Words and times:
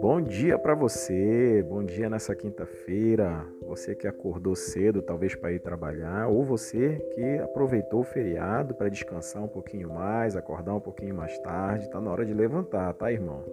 Bom 0.00 0.20
dia 0.20 0.58
para 0.58 0.74
você, 0.74 1.64
bom 1.68 1.84
dia 1.84 2.10
nessa 2.10 2.34
quinta-feira. 2.34 3.46
Você 3.62 3.94
que 3.94 4.06
acordou 4.06 4.56
cedo, 4.56 5.02
talvez 5.02 5.34
para 5.34 5.52
ir 5.52 5.60
trabalhar, 5.60 6.28
ou 6.28 6.44
você 6.44 6.96
que 7.14 7.38
aproveitou 7.38 8.00
o 8.00 8.04
feriado 8.04 8.74
para 8.74 8.88
descansar 8.88 9.44
um 9.44 9.48
pouquinho 9.48 9.90
mais, 9.90 10.34
acordar 10.34 10.74
um 10.74 10.80
pouquinho 10.80 11.14
mais 11.14 11.38
tarde. 11.38 11.84
Está 11.84 12.00
na 12.00 12.10
hora 12.10 12.24
de 12.24 12.34
levantar, 12.34 12.92
tá, 12.94 13.12
irmão? 13.12 13.44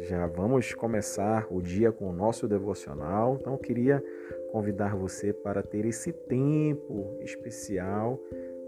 Já 0.00 0.26
vamos 0.26 0.74
começar 0.74 1.46
o 1.50 1.60
dia 1.60 1.90
com 1.90 2.10
o 2.10 2.12
nosso 2.12 2.46
devocional. 2.46 3.38
Então, 3.40 3.54
eu 3.54 3.58
queria 3.58 4.04
convidar 4.52 4.94
você 4.94 5.32
para 5.32 5.62
ter 5.62 5.86
esse 5.86 6.12
tempo 6.12 7.18
especial 7.20 8.20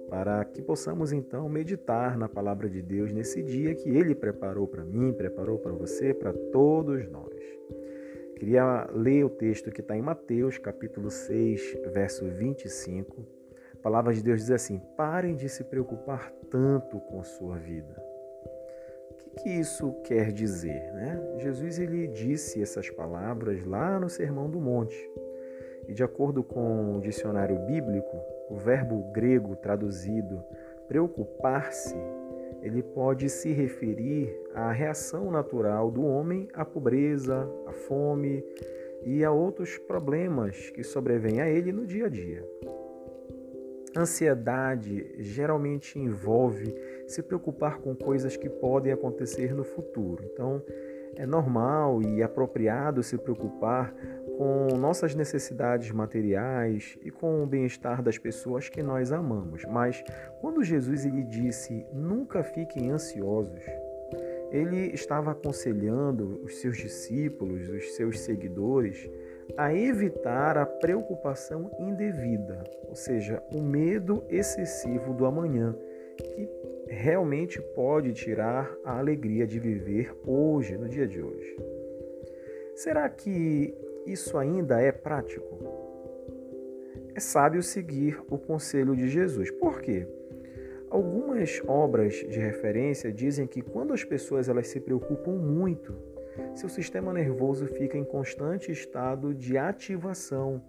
para 0.09 0.45
que 0.45 0.62
possamos 0.62 1.12
então 1.12 1.48
meditar 1.48 2.16
na 2.16 2.29
palavra 2.29 2.68
de 2.68 2.80
Deus 2.80 3.12
nesse 3.12 3.43
dia 3.43 3.74
que 3.74 3.88
Ele 3.91 4.14
preparou 4.14 4.66
para 4.66 4.84
mim, 4.84 5.12
preparou 5.12 5.59
para 5.59 5.73
você, 5.73 6.15
para 6.15 6.32
todos 6.32 7.09
nós. 7.09 7.38
Queria 8.37 8.88
ler 8.92 9.24
o 9.24 9.30
texto 9.30 9.70
que 9.70 9.80
está 9.80 9.96
em 9.96 10.02
Mateus, 10.02 10.59
capítulo 10.59 11.10
6, 11.10 11.79
verso 11.92 12.24
25. 12.24 13.27
A 13.74 13.77
palavra 13.79 14.15
de 14.15 14.23
Deus 14.23 14.41
diz 14.41 14.51
assim: 14.51 14.80
parem 14.96 15.34
de 15.34 15.48
se 15.48 15.65
preocupar 15.65 16.32
tanto 16.51 17.01
com 17.01 17.23
sua 17.23 17.59
vida. 17.59 18.01
O 19.10 19.15
que, 19.15 19.43
que 19.43 19.51
isso 19.51 19.93
quer 20.04 20.32
dizer? 20.32 20.93
Né? 20.93 21.37
Jesus 21.38 21.79
ele 21.79 22.06
disse 22.06 22.62
essas 22.62 22.88
palavras 22.90 23.65
lá 23.65 23.98
no 23.98 24.09
Sermão 24.09 24.48
do 24.48 24.60
Monte. 24.60 24.96
E 25.88 25.95
de 25.95 26.05
acordo 26.05 26.45
com 26.45 26.97
o 26.97 27.01
dicionário 27.01 27.59
bíblico, 27.66 28.16
o 28.51 28.56
verbo 28.56 29.10
grego 29.10 29.56
traduzido 29.56 30.45
preocupar-se, 30.87 31.96
ele 32.62 32.83
pode 32.83 33.29
se 33.29 33.52
referir 33.52 34.38
à 34.55 34.70
reação 34.70 35.30
natural 35.30 35.91
do 35.91 36.05
homem 36.05 36.48
à 36.52 36.65
pobreza, 36.65 37.49
à 37.66 37.73
fome 37.73 38.45
e 39.04 39.24
a 39.24 39.30
outros 39.30 39.79
problemas 39.79 40.71
que 40.71 40.82
sobrevêm 40.82 41.40
a 41.40 41.49
ele 41.49 41.73
no 41.73 41.87
dia 41.87 42.07
a 42.07 42.09
dia. 42.09 42.45
Ansiedade 43.96 45.15
geralmente 45.18 45.99
envolve 45.99 46.74
se 47.07 47.23
preocupar 47.23 47.79
com 47.79 47.95
coisas 47.95 48.37
que 48.37 48.49
podem 48.49 48.93
acontecer 48.93 49.55
no 49.55 49.65
futuro. 49.65 50.23
Então, 50.24 50.62
é 51.16 51.27
normal 51.27 52.02
e 52.02 52.23
apropriado 52.23 53.02
se 53.02 53.16
preocupar 53.16 53.95
com 54.38 54.76
nossas 54.78 55.16
necessidades 55.16 55.90
materiais 55.90 56.96
e 57.02 57.10
com 57.10 57.42
o 57.42 57.46
bem-estar 57.46 58.00
das 58.00 58.18
pessoas 58.18 58.68
que 58.68 58.84
nós 58.84 59.10
amamos. 59.10 59.64
Mas 59.64 60.00
quando 60.40 60.62
Jesus 60.62 61.04
ele 61.04 61.24
disse: 61.24 61.84
"Nunca 61.92 62.44
fiquem 62.44 62.92
ansiosos", 62.92 63.64
ele 64.53 64.94
estava 64.94 65.32
aconselhando 65.32 66.41
os 66.44 66.60
seus 66.60 66.76
discípulos, 66.76 67.69
os 67.69 67.97
seus 67.97 68.20
seguidores, 68.20 69.10
a 69.56 69.75
evitar 69.75 70.56
a 70.56 70.64
preocupação 70.64 71.69
indevida, 71.81 72.62
ou 72.88 72.94
seja, 72.94 73.42
o 73.53 73.60
medo 73.60 74.25
excessivo 74.31 75.12
do 75.14 75.26
amanhã, 75.26 75.75
que 76.16 76.48
realmente 76.86 77.60
pode 77.75 78.12
tirar 78.12 78.72
a 78.84 78.98
alegria 78.98 79.48
de 79.48 79.59
viver 79.59 80.14
hoje, 80.25 80.76
no 80.76 80.88
dia 80.88 81.09
de 81.09 81.20
hoje. 81.20 81.56
Será 82.76 83.09
que 83.09 83.75
isso 84.12 84.38
ainda 84.38 84.81
é 84.81 84.91
prático? 84.91 85.59
É 87.14 87.20
sábio 87.20 87.62
seguir 87.62 88.20
o 88.31 88.38
conselho 88.38 88.94
de 88.94 89.09
Jesus. 89.09 89.50
Por 89.50 89.81
quê? 89.81 90.06
Algumas 90.91 91.60
obras 91.66 92.15
de 92.15 92.38
referência 92.38 93.12
dizem 93.12 93.47
que 93.47 93.60
quando 93.60 93.92
as 93.92 94.04
pessoas 94.04 94.48
elas 94.48 94.69
se 94.69 94.81
preocupam 94.81 95.32
muito, 95.32 95.94
seu 96.54 96.69
sistema 96.69 97.12
nervoso 97.12 97.66
fica 97.66 97.98
em 97.98 98.04
constante 98.04 98.72
estado 98.72 99.34
de 99.34 99.59
ativação 99.59 100.62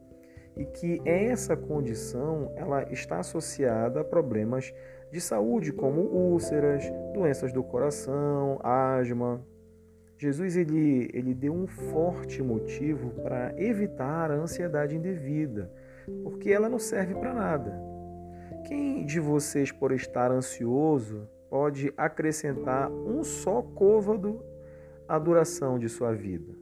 e 0.57 0.65
que 0.65 1.01
essa 1.05 1.55
condição 1.55 2.51
ela 2.55 2.83
está 2.91 3.19
associada 3.19 4.01
a 4.01 4.03
problemas 4.03 4.73
de 5.11 5.21
saúde 5.21 5.71
como 5.71 6.01
úlceras, 6.01 6.83
doenças 7.13 7.53
do 7.53 7.63
coração, 7.63 8.59
asma. 8.61 9.41
Jesus 10.19 10.57
ele, 10.57 11.09
ele 11.13 11.33
deu 11.33 11.53
um 11.53 11.65
forte 11.65 12.43
motivo 12.43 13.11
para 13.23 13.53
evitar 13.57 14.29
a 14.29 14.35
ansiedade 14.35 14.93
indevida, 14.93 15.71
porque 16.23 16.51
ela 16.51 16.67
não 16.67 16.77
serve 16.77 17.15
para 17.15 17.33
nada. 17.33 17.81
Quem 18.67 19.05
de 19.05 19.17
vocês, 19.17 19.71
por 19.71 19.93
estar 19.93 20.29
ansioso, 20.29 21.25
pode 21.49 21.93
acrescentar 21.95 22.91
um 22.91 23.23
só 23.23 23.61
côvado 23.61 24.43
à 25.07 25.17
duração 25.17 25.79
de 25.79 25.87
sua 25.87 26.13
vida? 26.13 26.53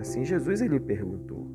Assim 0.00 0.24
Jesus 0.24 0.62
ele 0.62 0.80
perguntou. 0.80 1.50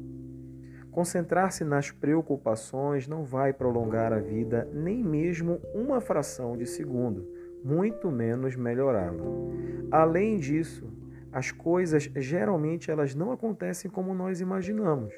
Concentrar-se 0.91 1.63
nas 1.63 1.89
preocupações 1.89 3.07
não 3.07 3.23
vai 3.23 3.51
prolongar 3.51 4.13
a 4.13 4.19
vida 4.19 4.69
nem 4.71 5.03
mesmo 5.03 5.59
uma 5.73 5.99
fração 5.99 6.55
de 6.55 6.67
segundo, 6.67 7.27
muito 7.67 8.09
menos 8.09 8.55
melhorá-la. 8.55 9.23
Além 9.91 10.37
disso, 10.37 10.89
as 11.33 11.51
coisas 11.51 12.09
geralmente 12.15 12.89
elas 12.89 13.13
não 13.13 13.31
acontecem 13.33 13.91
como 13.91 14.13
nós 14.13 14.39
imaginamos. 14.39 15.13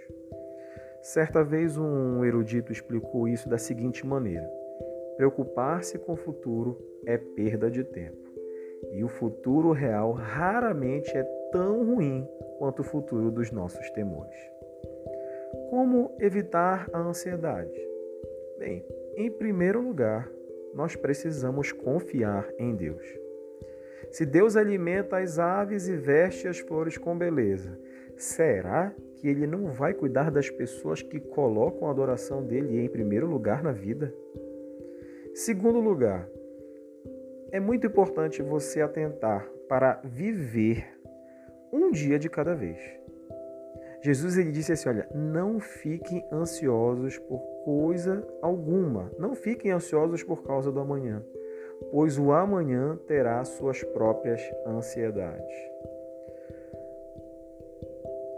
Certa 1.02 1.44
vez 1.44 1.78
um 1.78 2.26
erudito 2.26 2.72
explicou 2.72 3.28
isso 3.28 3.48
da 3.48 3.60
seguinte 3.60 4.06
maneira: 4.06 4.50
preocupar-se 5.16 6.00
com 6.00 6.14
o 6.14 6.18
futuro 6.18 6.78
é 7.06 7.18
perda 7.18 7.70
de 7.70 7.84
tempo. 7.84 8.18
E 8.92 9.04
o 9.04 9.08
futuro 9.08 9.72
real 9.72 10.14
raramente 10.14 11.16
é 11.16 11.24
tão 11.52 11.86
ruim 11.86 12.28
quanto 12.58 12.80
o 12.80 12.86
futuro 12.86 13.30
dos 13.30 13.52
nossos 13.52 13.90
temores. 13.92 14.36
Como 15.70 16.16
evitar 16.20 16.90
a 16.92 17.00
ansiedade? 17.00 17.80
Bem, 18.58 18.86
em 19.16 19.30
primeiro 19.32 19.82
lugar, 19.82 20.30
nós 20.74 20.96
precisamos 20.96 21.72
confiar 21.72 22.48
em 22.58 22.76
Deus. 22.76 23.04
Se 24.12 24.26
Deus 24.26 24.56
alimenta 24.56 25.18
as 25.18 25.38
aves 25.38 25.88
e 25.88 25.96
veste 25.96 26.48
as 26.48 26.60
flores 26.60 26.98
com 26.98 27.18
beleza, 27.18 27.78
será 28.18 28.94
que 29.16 29.28
Ele 29.28 29.46
não 29.46 29.68
vai 29.68 29.94
cuidar 29.94 30.32
das 30.32 30.50
pessoas 30.50 31.02
que 31.02 31.20
colocam 31.20 31.88
a 31.88 31.92
adoração 31.92 32.44
dele 32.44 32.80
em 32.80 32.90
primeiro 32.90 33.28
lugar 33.28 33.62
na 33.62 33.72
vida? 33.72 34.14
Segundo 35.34 35.80
lugar, 35.80 36.28
é 37.52 37.60
muito 37.60 37.88
importante 37.88 38.42
você 38.42 38.82
atentar 38.82 39.48
para 39.68 40.02
viver 40.04 40.88
um 41.72 41.92
dia 41.92 42.18
de 42.18 42.30
cada 42.30 42.56
vez. 42.56 42.80
Jesus 44.02 44.38
ele 44.38 44.52
disse 44.52 44.72
assim: 44.72 44.90
Olha, 44.90 45.08
não 45.14 45.60
fiquem 45.60 46.26
ansiosos 46.32 47.18
por 47.18 47.40
coisa 47.70 48.28
alguma, 48.42 49.12
não 49.20 49.36
fiquem 49.36 49.70
ansiosos 49.70 50.24
por 50.24 50.42
causa 50.42 50.72
do 50.72 50.80
amanhã, 50.80 51.24
pois 51.92 52.18
o 52.18 52.32
amanhã 52.32 52.98
terá 53.06 53.46
suas 53.46 53.84
próprias 53.84 54.42
ansiedades. 54.66 55.54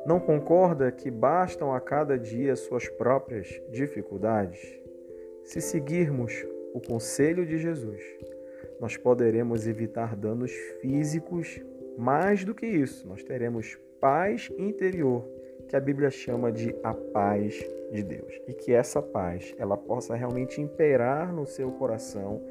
Não 0.05 0.19
concorda 0.19 0.91
que 0.91 1.09
bastam 1.09 1.73
a 1.73 1.79
cada 1.79 2.19
dia 2.19 2.57
suas 2.57 2.89
próprias 2.89 3.47
dificuldades? 3.69 4.59
Se 5.45 5.61
seguirmos 5.61 6.45
o 6.73 6.81
conselho 6.81 7.45
de 7.45 7.57
Jesus, 7.57 8.03
nós 8.81 8.97
poderemos 8.97 9.65
evitar 9.65 10.13
danos 10.13 10.51
físicos. 10.81 11.57
Mais 11.97 12.43
do 12.43 12.53
que 12.53 12.65
isso, 12.65 13.07
nós 13.07 13.23
teremos 13.23 13.79
paz 14.01 14.51
interior 14.57 15.25
que 15.71 15.75
a 15.77 15.79
Bíblia 15.79 16.11
chama 16.11 16.51
de 16.51 16.75
a 16.83 16.93
paz 16.93 17.57
de 17.93 18.03
Deus. 18.03 18.41
E 18.45 18.53
que 18.53 18.73
essa 18.73 19.01
paz 19.01 19.55
ela 19.57 19.77
possa 19.77 20.13
realmente 20.13 20.59
imperar 20.59 21.33
no 21.33 21.47
seu 21.47 21.71
coração 21.71 22.41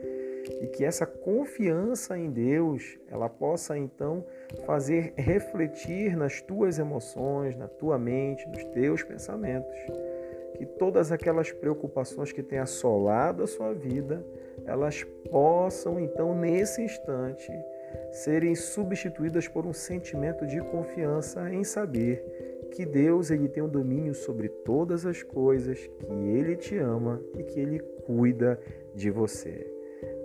e 0.63 0.67
que 0.67 0.83
essa 0.87 1.05
confiança 1.05 2.17
em 2.17 2.31
Deus 2.31 2.99
ela 3.11 3.29
possa 3.29 3.77
então 3.77 4.25
fazer 4.65 5.13
refletir 5.19 6.17
nas 6.17 6.41
tuas 6.41 6.79
emoções, 6.79 7.55
na 7.57 7.69
tua 7.69 7.99
mente, 7.99 8.49
nos 8.49 8.65
teus 8.65 9.03
pensamentos. 9.03 9.77
Que 10.55 10.65
todas 10.65 11.13
aquelas 11.13 11.53
preocupações 11.53 12.33
que 12.33 12.43
têm 12.43 12.59
assolado 12.59 13.43
a 13.43 13.47
sua 13.47 13.75
vida, 13.75 14.25
elas 14.65 15.05
possam 15.31 16.01
então 16.01 16.35
nesse 16.35 16.81
instante 16.81 17.53
serem 18.13 18.55
substituídas 18.55 19.47
por 19.47 19.67
um 19.67 19.75
sentimento 19.75 20.47
de 20.47 20.59
confiança 20.63 21.53
em 21.53 21.65
saber 21.65 22.25
que 22.71 22.87
Deus 22.87 23.31
ele 23.31 23.49
tem 23.49 23.63
o 23.63 23.67
um 23.67 23.69
domínio 23.69 24.15
sobre 24.15 24.49
todas 24.49 25.05
as 25.05 25.23
coisas, 25.23 25.79
que 25.99 26.13
ele 26.13 26.57
te 26.57 26.77
ama 26.77 27.21
e 27.37 27.43
que 27.43 27.61
ele 27.61 27.81
cuida 28.07 28.59
de 28.95 29.11
você. 29.11 29.67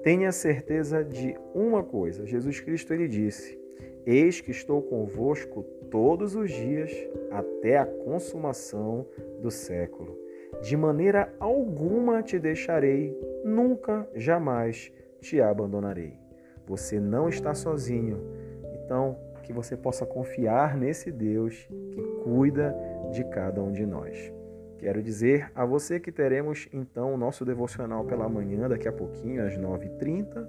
Tenha 0.03 0.31
certeza 0.31 1.03
de 1.03 1.35
uma 1.53 1.83
coisa. 1.83 2.25
Jesus 2.25 2.59
Cristo 2.59 2.93
ele 2.93 3.07
disse: 3.07 3.59
Eis 4.05 4.39
que 4.39 4.51
estou 4.51 4.81
convosco 4.81 5.63
todos 5.89 6.35
os 6.35 6.51
dias 6.51 6.91
até 7.31 7.77
a 7.77 7.85
consumação 7.85 9.05
do 9.41 9.49
século. 9.49 10.17
De 10.61 10.77
maneira 10.77 11.33
alguma 11.39 12.21
te 12.21 12.39
deixarei, 12.39 13.17
nunca, 13.43 14.07
jamais 14.15 14.91
te 15.19 15.41
abandonarei. 15.41 16.13
Você 16.67 16.99
não 16.99 17.27
está 17.27 17.53
sozinho. 17.53 18.19
Então, 18.73 19.17
que 19.45 19.53
você 19.53 19.77
possa 19.77 20.05
confiar 20.05 20.75
nesse 20.75 21.11
Deus 21.11 21.67
que 21.91 22.01
cuida 22.25 22.75
de 23.11 23.23
cada 23.25 23.61
um 23.61 23.71
de 23.71 23.85
nós. 23.85 24.33
Quero 24.79 25.01
dizer 25.01 25.51
a 25.53 25.63
você 25.63 25.99
que 25.99 26.11
teremos 26.11 26.67
então 26.73 27.13
o 27.13 27.17
nosso 27.17 27.45
devocional 27.45 28.03
pela 28.03 28.27
manhã, 28.27 28.67
daqui 28.67 28.87
a 28.87 28.91
pouquinho, 28.91 29.45
às 29.45 29.55
9h30. 29.57 30.47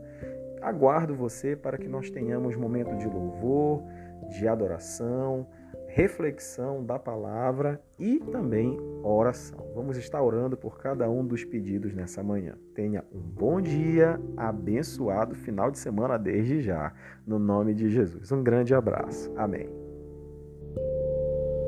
Aguardo 0.63 1.15
você 1.15 1.55
para 1.55 1.77
que 1.77 1.87
nós 1.87 2.11
tenhamos 2.11 2.57
momento 2.57 2.97
de 2.97 3.07
louvor, 3.07 3.83
de 4.31 4.49
adoração, 4.49 5.47
reflexão 5.87 6.85
da 6.85 6.99
palavra 6.99 7.81
e 7.99 8.19
também 8.19 8.79
oração. 9.03 9.71
Vamos 9.75 9.97
estar 9.97 10.23
orando 10.23 10.57
por 10.57 10.79
cada 10.79 11.09
um 11.09 11.25
dos 11.25 11.45
pedidos 11.45 11.95
nessa 11.95 12.23
manhã. 12.23 12.55
Tenha 12.75 13.05
um 13.13 13.21
bom 13.21 13.61
dia, 13.61 14.19
abençoado 14.37 15.35
final 15.35 15.71
de 15.71 15.79
semana 15.79 16.19
desde 16.19 16.61
já, 16.61 16.93
no 17.27 17.39
nome 17.39 17.75
de 17.75 17.89
Jesus. 17.89 18.33
Um 18.33 18.43
grande 18.43 18.75
abraço. 18.75 19.33
Amém. 19.37 19.86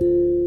you 0.01 0.38